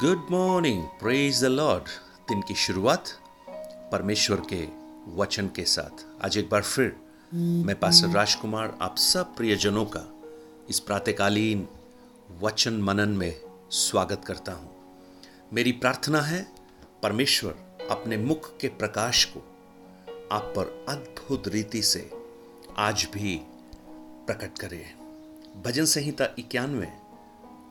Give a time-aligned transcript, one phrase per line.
[0.00, 1.88] Good morning praise the lord
[2.28, 3.08] दिन की शुरुआत
[3.92, 4.60] परमेश्वर के
[5.16, 6.96] वचन के साथ। आज एक बार फिर
[7.34, 10.04] मैं पास राजकुमार आप सब प्रियजनों का
[10.70, 11.66] इस प्रातकालीन
[12.42, 14.70] वचन मनन में स्वागत करता हूँ।
[15.52, 16.42] मेरी प्रार्थना है
[17.02, 17.54] परमेश्वर
[17.90, 19.40] अपने मुख के प्रकाश को
[20.32, 22.10] आप पर अद्भुत रीति से
[22.78, 23.36] आज भी
[24.26, 24.84] प्रकट करे।
[25.66, 26.92] भजन संहिता इक्यानवे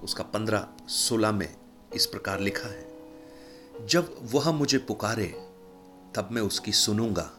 [0.04, 1.61] उसका पंद्रह सोलह में
[1.96, 2.88] इस प्रकार लिखा है,
[3.86, 5.27] जब वह मुझे पुकारे,
[6.16, 7.31] तब मैं उसकी सुनूँगा।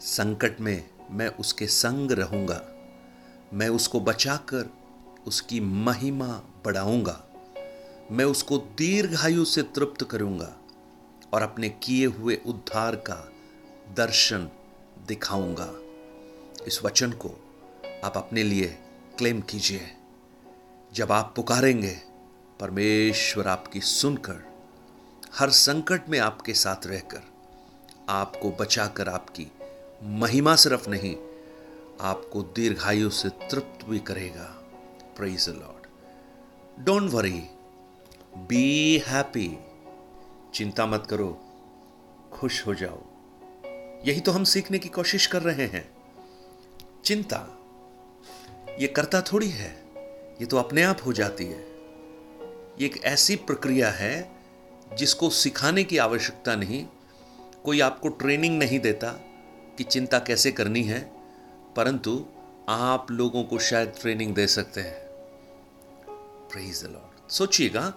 [0.00, 2.62] संकट में मैं उसके संग रहूँगा।
[3.52, 4.70] मैं उसको बचाकर
[5.26, 6.26] उसकी महिमा
[6.64, 7.22] बढ़ाऊँगा।
[8.10, 10.56] मैं उसको दीर्घायु से तृप्त करूँगा
[11.32, 13.32] और अपने किए हुए उद्धार का
[13.96, 14.48] दर्शन
[15.08, 15.72] दिखाऊँगा।
[16.66, 17.28] इस वचन को
[18.04, 18.78] आप अपने लिए
[19.18, 19.80] क्लेम कीजिए।
[20.94, 22.00] जब आप पुकारेंगे
[22.60, 24.56] परमेश्वर आपकी सुनकर,
[25.34, 27.22] हर संकट में आपके साथ रहकर,
[28.08, 29.52] आपको बचाकर आपकी
[30.02, 31.16] महिमा सिर्फ़ नहीं,
[32.00, 34.44] आपको दीर्घायु से तृप्त भी करेगा।
[35.16, 35.86] Praise lord
[36.84, 37.44] don't worry
[38.36, 39.58] be happy
[40.54, 41.42] चिंता मत करो।
[42.32, 43.02] खुश हो जाओ।
[44.08, 45.96] यही तो हम सीखने की कोशिश कर रहे हैं।
[47.04, 47.58] चिंता,
[48.80, 49.84] ये करता थोड़ी है।
[50.40, 51.75] ये तो अपने आप हो जाती है।
[52.80, 54.30] एक ऐसी प्रक्रिया है
[54.98, 56.86] जिसको सिखाने की आवश्यकता नहीं।
[57.64, 59.08] कोई आपको ट्रेनिंग नहीं देता
[59.78, 61.00] कि चिंता कैसे करनी है,
[61.76, 62.26] परंतु
[62.68, 65.06] आप लोगों को शायद ट्रेनिंग दे सकते हैं।
[66.50, 67.94] प्रेज लॉर्ड सोचिएगा,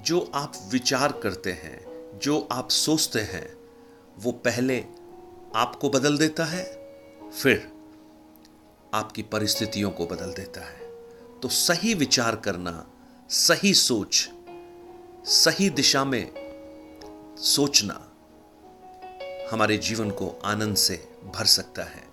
[0.00, 1.84] जो आप विचार करते हैं,
[2.18, 3.56] जो आप सोचते हैं,
[4.18, 4.84] वो पहले
[5.56, 6.64] आपको बदल देता है,
[7.42, 7.72] फिर
[8.94, 10.92] आपकी परिस्थितियों को बदल देता है।
[11.40, 12.86] तो सही विचार करना
[13.30, 14.30] सही सोच,
[15.24, 16.32] सही दिशा में
[17.38, 18.12] सोचना
[19.52, 22.04] हमारे जीवन को आनंद से भर सकता है।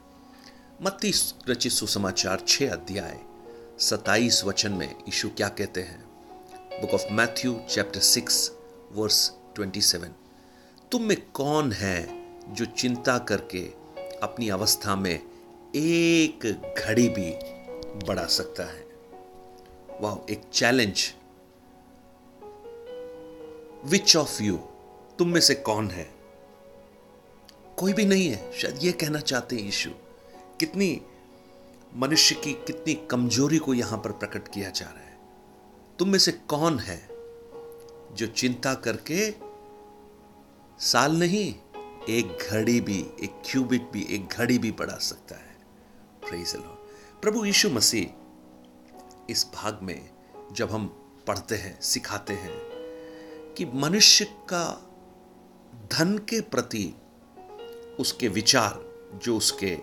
[0.81, 1.13] मत्ती
[1.49, 3.19] रचित सुसमाचार छह अध्याय
[3.79, 6.05] सताइस वचन में यीशु क्या कहते हैं?
[6.81, 8.51] Book of Matthew chapter six
[8.91, 10.13] verse twenty seven
[10.91, 12.09] तुम में कौन है
[12.53, 13.65] जो चिंता करके
[14.23, 15.19] अपनी अवस्था में
[15.75, 17.31] एक घड़ी भी
[18.07, 18.90] बढ़ा सकता है?
[20.01, 21.13] वाह एक चैलेंज
[23.85, 24.57] विच ऑफ़ यू
[25.19, 26.11] तुम में से कौन है?
[27.77, 29.89] कोई भी नहीं है, शायद ये कहना चाहते हैं यीशु,
[30.59, 31.01] कितनी
[31.95, 35.17] मनुष्य की, कितनी कमज़ोरी को यहाँ पर प्रकट किया जा रहा है।
[35.99, 37.07] तुम में से कौन है
[38.11, 39.33] जो चिंता करके
[40.79, 41.55] साल नहीं,
[42.09, 45.57] एक घड़ी भी, एक क्यूबिट भी, एक घड़ी भी बढ़ा सकता है?
[47.21, 48.20] प्रभु यीशु मसीह
[49.29, 50.09] इस भाग में
[50.51, 50.87] जब हम
[51.27, 52.51] पढ़ते हैं, सिखाते हैं
[53.57, 54.87] कि मनुष्य का
[55.91, 56.95] धन के प्रति
[57.99, 58.91] उसके विचार
[59.23, 59.79] जो उसके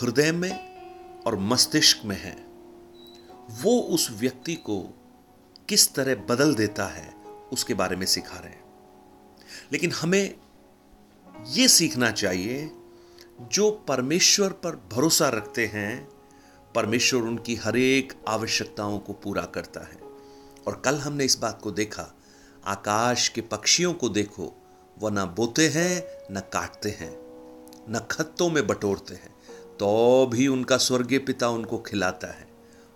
[0.00, 0.74] हृदय में
[1.22, 2.46] और मस्तिष्क में है,
[3.62, 4.80] वो उस व्यक्ति को
[5.68, 7.14] किस तरह बदल देता है,
[7.52, 8.64] उसके बारे में सिखा रहे हैं।
[9.72, 10.34] लेकिन हमें
[11.46, 12.70] यह सीखना चाहिए,
[13.40, 16.13] जो परमेश्वर पर भरोसा रखते हैं
[16.74, 19.98] परमेश्वर उनकी हर एक आवश्यकताओं को पूरा करता है।
[20.66, 22.14] और कल हमने इस बात को देखा,
[22.64, 24.52] आकाश के पक्षियों को देखो,
[24.98, 27.12] वह न बोते हैं, न काटते हैं,
[27.90, 29.32] न खत्तों में बटोरते हैं
[29.78, 32.46] तो भी उनका स्वर्गीय पिता उनको खिलाता है।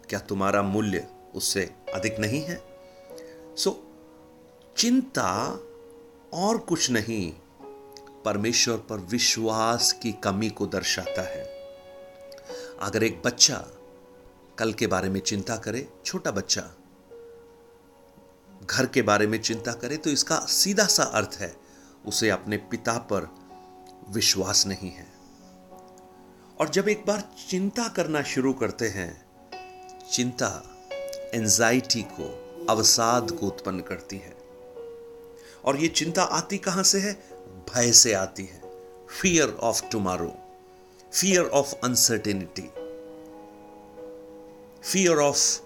[0.08, 2.62] क्या तुम्हारा मूल्य उससे अधिक नहीं है?
[3.56, 3.84] सो
[4.76, 5.60] चिंता
[6.32, 7.32] और कुछ नहीं,
[8.24, 11.57] परमेश्वर पर विश्वास की कमी को दर्शाता है।
[12.82, 13.64] अगर एक बच्चा
[14.58, 16.70] कल के बारे में चिंता करे, छोटा बच्चा
[18.70, 21.56] घर के बारे में चिंता करे तो इसका सीधा सा अर्थ है,
[22.06, 23.28] उसे अपने पिता पर
[24.08, 25.12] विश्वास नहीं है।
[26.60, 29.26] और जब एक बार चिंता करना शुरू करते हैं,
[30.12, 30.62] चिंता
[31.34, 34.38] एंजाइटी को, अवसाद को उत्पन्न करती है।
[35.64, 37.28] और ये चिंता आती कहाँ से है?
[37.74, 38.60] भय से आती है।
[39.20, 40.47] Fear of tomorrow
[41.14, 42.66] fear of uncertainty,
[44.92, 45.58] fear of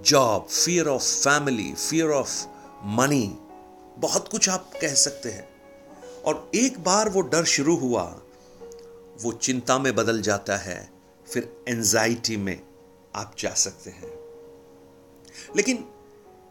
[0.00, 2.46] job fear of family fear of
[2.84, 3.38] money
[3.98, 5.48] बहुत कुछ आप कह सकते हैं।
[6.22, 8.20] और एक बार वो डर शुरू हुआ
[9.22, 10.90] वो चिंता में बदल जाता है
[11.32, 12.62] फिर एंजाइटी में
[13.14, 14.10] आप जा सकते हैं।
[15.56, 15.76] लेकिन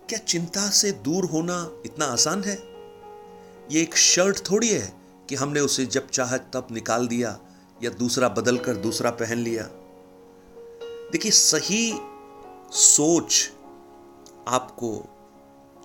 [0.09, 2.55] क्या चिंता से दूर होना इतना आसान है?
[3.71, 4.93] ये एक शर्ट थोड़ी है
[5.29, 7.39] कि हमने उसे जब चाह तब निकाल दिया
[7.83, 9.63] या दूसरा बदल कर दूसरा पहन लिया।
[11.11, 11.93] देखिए, सही
[12.71, 13.51] सोच
[14.47, 15.05] आपको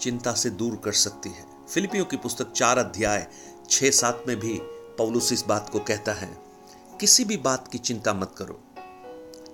[0.00, 3.26] चिंता से दूर कर सकती है। फिलिपियों की पुस्तक चार अध्याय
[3.70, 4.58] छह सात में भी
[4.98, 6.38] पौलुस इस बात को कहता है,
[7.00, 8.60] किसी भी बात की चिंता मत करो।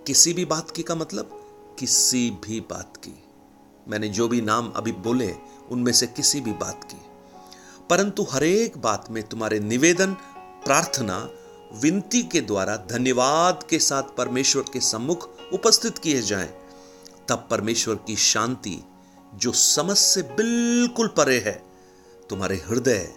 [0.06, 1.44] किसी भी बात की का मतलब?
[1.78, 3.24] किसी भी बात की।
[3.88, 5.34] मैंने जो भी नाम अभी बोले,
[5.70, 7.00] उनमें से किसी भी बात की।
[7.90, 10.14] परंतु हरेक बात में तुम्हारे निवेदन,
[10.64, 11.28] प्रार्थना
[11.74, 16.54] विनती के द्वारा, धन्यवाद के साथ परमेश्वर के सम्मुख उपस्थित किए जाएँ।
[17.28, 18.78] तब परमेश्वर की शांति,
[19.34, 21.62] जो समझ से बिल्कुल परे है,
[22.30, 23.14] तुम्हारे हृदय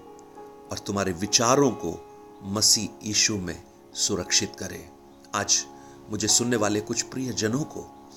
[0.72, 2.08] और तुम्हारे विचारों को
[2.44, 3.64] मसीह यीशु में
[3.94, 4.90] सुरक्षित करे।
[5.36, 5.66] आज
[6.10, 8.10] मुझे सुनने वाले कुछ प्रिय जनों को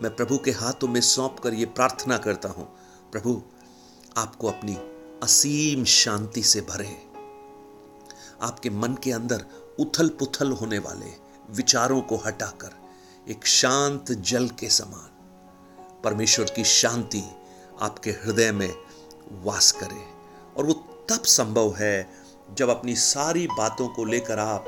[0.00, 2.76] मैं प्रभु के हाथों में सौंप कर ये प्रार्थना करता हूँ।
[3.12, 3.42] प्रभु,
[4.16, 4.74] आपको अपनी
[5.22, 7.05] असीम शांति से भरे।
[8.42, 9.46] आपके मन के अंदर
[9.80, 11.12] उथल पुथल होने वाले
[11.50, 12.86] विचारों को हटाकर
[13.30, 15.12] एक शांत जल के समान
[16.04, 17.22] परमेश्वर की शांति
[17.80, 18.74] आपके हृदय में
[19.32, 20.04] वास करे।
[20.56, 20.72] और वो
[21.10, 22.10] तब संभव है
[22.54, 24.64] जब अपनी सारी बातों को लेकर आप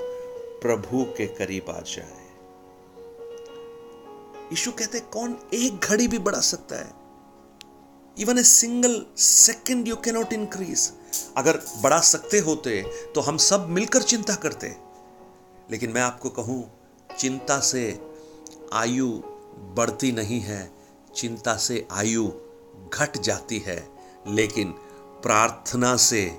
[0.62, 2.28] प्रभु के करीब आ जाए।
[4.52, 6.92] यीशु कहते, कौन एक घड़ी भी बढ़ा सकता है?
[8.18, 10.92] Even a single second you cannot increase
[11.36, 12.82] अगर बढ़ा सकते होते
[13.14, 14.76] तो हम सब मिलकर चिंता करते।
[15.70, 16.70] लेकिन मैं आपको कहूँ,
[17.18, 18.00] चिंता से
[18.72, 19.08] आयु
[19.76, 20.72] बढ़ती नहीं है,
[21.16, 22.28] चिंता से आयु
[22.94, 23.88] घट जाती है।
[24.26, 24.72] लेकिन
[25.22, 26.38] प्रार्थना से,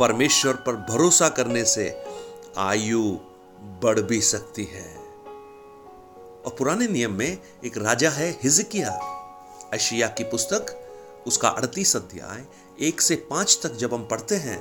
[0.00, 2.04] परमेश्वर पर भरोसा करने से
[2.58, 3.02] आयु
[3.82, 4.96] बढ़ भी सकती है।
[6.44, 8.90] और पुराने नियम में एक राजा है हिजकिया
[9.72, 10.76] अशिया की पुस्तक,
[11.26, 12.44] उसका अड़तीस अध्याय
[12.80, 14.58] एक से पाँच तक जब हम पढ़ते हैं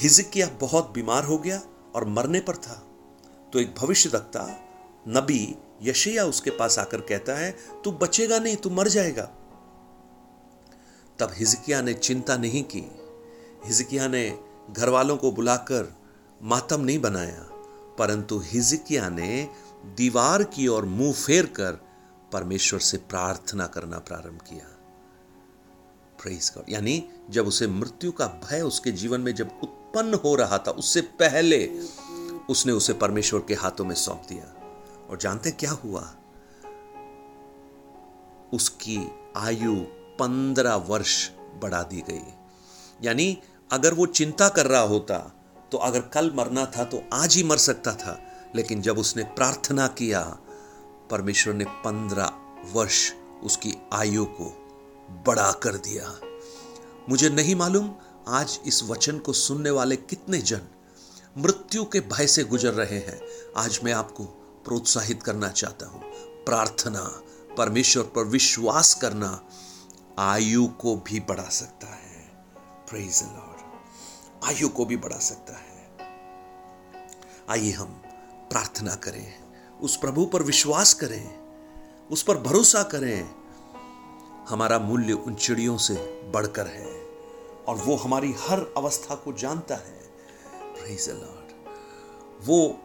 [0.00, 1.60] हिजकिया बहुत बीमार हो गया
[1.94, 2.74] और मरने पर था।
[3.52, 4.46] तो एक भविष्य दक्ता
[5.08, 9.22] नबी यशिया उसके पास आकर कहता है, तू बचेगा नहीं, तू मर जाएगा।
[11.18, 12.84] तब हिजकिया ने चिंता नहीं की।
[13.64, 14.38] हिजकिया ने
[14.70, 15.94] घर वालों को बुलाकर
[16.42, 17.46] मातम नहीं बनाया,
[17.98, 19.48] परंतु हिजकिया ने
[19.96, 21.72] दीवार की ओर मुँह फेर कर
[22.32, 24.77] परमेश्वर से प्रार्थना करना प्रारंभ किया।
[26.22, 30.58] प्रेज गॉड यानी जब उसे मृत्यु का भय उसके जीवन में जब उत्पन्न हो रहा
[30.58, 31.80] था, उससे पहले
[32.50, 34.54] उसने उसे परमेश्वर के हाथों में सौंप दिया।
[35.10, 36.14] और जानते क्या हुआ?
[38.52, 38.98] उसकी
[39.36, 39.74] आयु
[40.18, 41.30] पंद्रह वर्ष
[41.62, 42.34] बढ़ा दी गई।
[43.02, 43.38] यानी
[43.72, 45.18] अगर वो चिंता कर रहा होता
[45.72, 48.20] तो अगर कल मरना था तो आज ही मर सकता था।
[48.56, 50.22] लेकिन जब उसने प्रार्थना किया,
[51.10, 52.32] परमेश्वर ने पंद्रह
[52.72, 53.12] वर्ष
[53.42, 54.67] उसकी आयु को
[55.10, 56.20] बढ़ा कर दिया।
[57.08, 57.94] मुझे नहीं मालूम
[58.28, 60.60] आज इस वचन को सुनने वाले कितने जन
[61.38, 63.20] मृत्यु के भय से गुजर रहे हैं।
[63.56, 64.24] आज मैं आपको
[64.64, 66.02] प्रोत्साहित करना चाहता हूँ।
[66.44, 67.22] प्रार्थना,
[67.58, 69.44] परमेश्वर पर विश्वास करना
[70.18, 72.30] आयु को भी बढ़ा सकता है।
[74.44, 75.90] आयु को भी बढ़ा सकता है।
[77.50, 78.02] आइए हम
[78.50, 79.34] प्रार्थना करें।
[79.80, 81.38] उस प्रभु पर विश्वास करें।
[82.10, 83.37] उस पर भरोसा करें।
[84.48, 85.94] हमारा मूल्य उन चिड़ियों से
[86.34, 87.02] बढ़कर है
[87.68, 89.98] और वो हमारी हर अवस्था को जानता है।
[91.08, 91.76] लॉर्ड
[92.46, 92.80] वो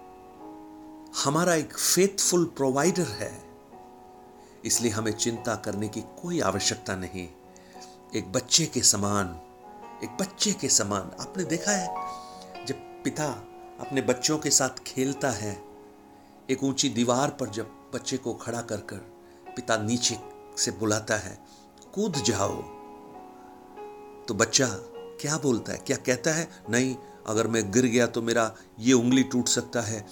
[1.23, 3.43] हमारा एक फेथफुल प्रोवाइडर है।
[4.65, 7.29] इसलिए हमें चिंता करने की कोई आवश्यकता नहीं।
[8.15, 9.27] एक बच्चे के समान,
[10.03, 11.87] एक बच्चे के समान। आपने देखा है,
[12.65, 13.25] जब पिता
[13.79, 15.63] अपने बच्चों के साथ खेलता है,
[16.49, 18.97] एक ऊँची दीवार पर जब बच्चे को खड़ा कर कर
[19.55, 21.37] पिता नीचे से बुलाता है,
[21.93, 22.61] कूद जाओ।
[24.27, 24.67] तो बच्चा
[25.21, 25.77] क्या बोलता है?
[25.77, 26.47] क्या कहता है?
[26.69, 26.95] नहीं,
[27.27, 30.05] अगर मैं गिर गया तो मेरा ये उंगली टूट सकता है,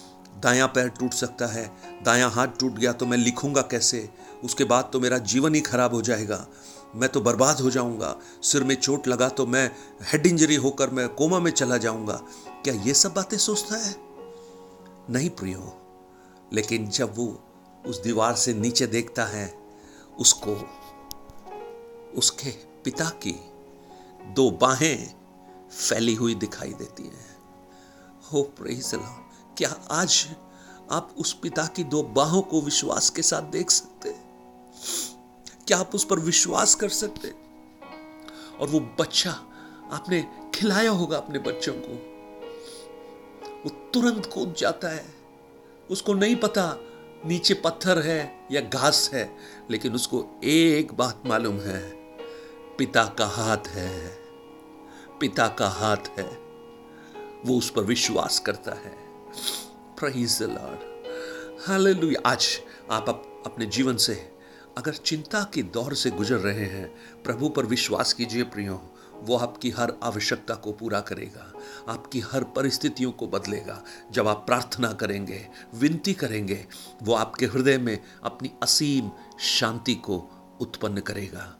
[0.43, 1.65] दायां पैर टूट सकता है,
[2.03, 4.09] दायां हाथ टूट गया तो मैं लिखूँगा कैसे?
[4.43, 6.45] उसके बाद तो मेरा जीवन ही खराब हो जाएगा।
[6.95, 9.69] मैं तो बर्बाद हो जाऊँगा। सिर में चोट लगा तो मैं
[10.03, 12.19] हेड इंजरी होकर मैं कोमा में चला जाऊँगा।
[12.63, 13.95] क्या ये सब बातें सोचता है?
[15.09, 15.73] नहीं प्रियो,
[16.53, 17.27] लेकिन जब वो
[17.85, 19.45] उस दीवार से नीचे देखता है
[20.21, 20.55] उसको,
[22.17, 22.51] उसके
[22.83, 23.35] पिता की
[24.25, 25.13] दो बाहें
[25.69, 27.37] फैली हुई दिखाई देती हैं।
[28.33, 28.91] हो प्रेज
[29.57, 30.29] क्या आज
[30.91, 34.15] आप उस पिता की दो बाहों को विश्वास के साथ देख सकते
[35.67, 37.27] क्या आप उस पर विश्वास कर सकते
[38.59, 39.31] और वो बच्चा
[39.91, 42.11] आपने खिलाया होगा अपने बच्चों को।
[43.63, 45.15] वो तुरंत कूद जाता है।
[45.91, 46.77] उसको नहीं पता
[47.25, 49.37] नीचे पत्थर है या घास है
[49.71, 51.89] लेकिन उसको एक बात मालूम है
[52.77, 54.17] पिता का हाथ है।
[55.19, 56.27] पिता का हाथ है।
[57.45, 58.97] वो उस पर विश्वास करता है।
[62.25, 62.61] आज
[62.91, 64.31] आप अप, अपने जीवन से
[64.77, 68.81] अगर चिंता के दौर से गुजर रहे हैं प्रभु पर विश्वास कीजिए प्रियो।
[69.21, 71.51] वो आपकी हर आवश्यकता को पूरा करेगा,
[71.87, 76.65] आपकी हर परिस्थितियों को बदलेगा। जब आप प्रार्थना करेंगे, विनती करेंगे,
[77.03, 80.17] वो आपके हृदय में अपनी असीम शांति को
[80.61, 81.53] उत्पन्न करेगा।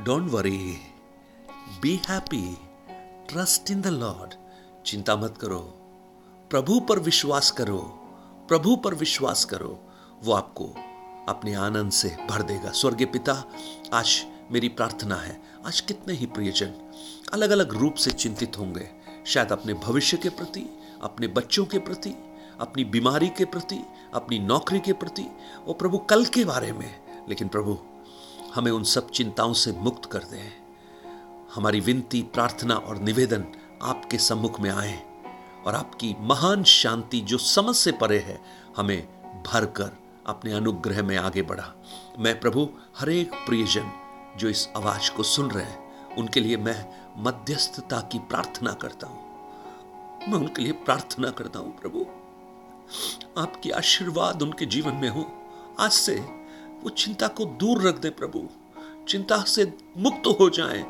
[0.00, 0.76] Don't worry
[1.82, 2.56] be happy
[3.28, 4.34] trust in the lord
[4.86, 5.60] चिंता मत करो,
[6.50, 7.78] प्रभु पर विश्वास करो,
[8.48, 9.80] प्रभु पर विश्वास करो।
[10.22, 10.64] वो आपको
[11.28, 13.32] अपने आनंद से भर देगा। स्वर्गीय पिता,
[13.92, 16.92] आज मेरी प्रार्थना है, आज कितने ही प्रियजन
[17.32, 18.90] अलग अलग रूप से चिंतित होंगे।
[19.26, 22.14] शायद अपने भविष्य के प्रति, अपने बच्चों के प्रति,
[22.60, 23.80] अपनी बीमारी के प्रति,
[24.14, 25.26] अपनी नौकरी के प्रति
[25.66, 27.78] वो प्रभु कल के बारे में। लेकिन प्रभु,
[28.54, 30.52] हमें उन सब चिंताओं से मुक्त कर दें।
[31.54, 33.44] हमारी विनती, प्रार्थना और निवेदन
[33.82, 35.02] आपके सम्मुख में आए
[35.66, 38.40] और आपकी महान शांति जो समझ से परे है,
[38.76, 39.08] हमें
[39.46, 41.74] भरकर अपने अनुग्रह में आगे बढ़ा।
[42.18, 44.03] मैं प्रभु, हरेक प्रियजन
[44.36, 45.84] जो इस आवाज़ को सुन रहे हैं,
[46.16, 46.86] उनके लिए मैं
[47.18, 49.24] मध्यस्थता की प्रार्थना करता हूँ।
[50.28, 52.06] मैं उनके लिए प्रार्थना करता हूँ, प्रभु।
[53.40, 55.32] आपकी आशीर्वाद उनके जीवन में हो।
[55.80, 56.14] आज से
[56.82, 58.48] वो चिंता को दूर रख दे, प्रभु।
[59.08, 60.84] चिंता से मुक्त हो जाएँ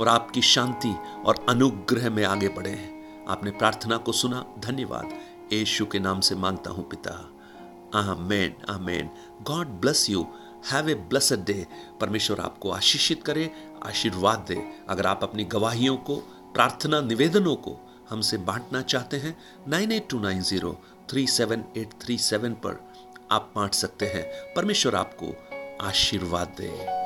[0.00, 0.96] और आपकी शांति
[1.26, 5.08] और अनुग्रह में आगे बढ़े। आपने प्रार्थना को सुना, धन्यवाद।
[5.52, 7.30] यीशु के नाम से माँगता हूँ पिता।
[7.94, 9.10] Amen amen.
[9.42, 10.26] God bless you.
[10.72, 11.66] Have a blessed day
[12.00, 13.50] परमेश्वर आपको आशीषित करे,
[13.82, 16.16] आशीर्वाद दे। अगर आप अपनी गवाहियों को,
[16.54, 17.78] प्रार्थना निवेदनों को
[18.10, 20.80] हमसे बांटना चाहते हैं, nine eight two nine zero
[21.10, 22.90] three seven eight three seven पर
[23.30, 25.34] आप बांट सकते हैं। परमेश्वर आपको
[25.86, 27.03] आशीर्वाद दे।